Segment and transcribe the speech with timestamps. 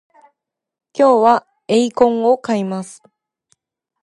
[0.97, 3.03] 今日はエイコンを買います